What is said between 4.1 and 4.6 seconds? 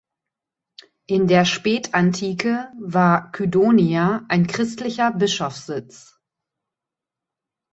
ein